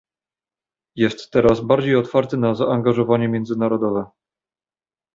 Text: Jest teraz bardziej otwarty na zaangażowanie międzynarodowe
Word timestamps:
Jest 0.95 1.31
teraz 1.31 1.59
bardziej 1.61 1.95
otwarty 1.95 2.37
na 2.37 2.55
zaangażowanie 2.55 3.27
międzynarodowe 3.27 4.05